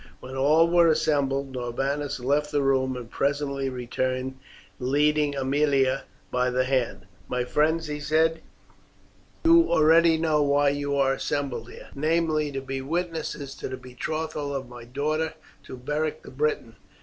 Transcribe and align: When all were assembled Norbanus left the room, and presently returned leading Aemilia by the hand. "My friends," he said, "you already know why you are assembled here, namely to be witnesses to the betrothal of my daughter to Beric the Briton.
When 0.19 0.35
all 0.35 0.67
were 0.67 0.87
assembled 0.87 1.53
Norbanus 1.53 2.19
left 2.19 2.51
the 2.51 2.63
room, 2.63 2.97
and 2.97 3.07
presently 3.07 3.69
returned 3.69 4.39
leading 4.79 5.35
Aemilia 5.35 6.05
by 6.31 6.49
the 6.49 6.63
hand. 6.63 7.05
"My 7.27 7.43
friends," 7.43 7.85
he 7.85 7.99
said, 7.99 8.41
"you 9.45 9.71
already 9.71 10.17
know 10.17 10.41
why 10.41 10.69
you 10.69 10.95
are 10.95 11.13
assembled 11.13 11.69
here, 11.69 11.89
namely 11.93 12.51
to 12.51 12.61
be 12.61 12.81
witnesses 12.81 13.53
to 13.57 13.69
the 13.69 13.77
betrothal 13.77 14.55
of 14.55 14.67
my 14.67 14.85
daughter 14.85 15.35
to 15.65 15.77
Beric 15.77 16.23
the 16.23 16.31
Briton. 16.31 16.77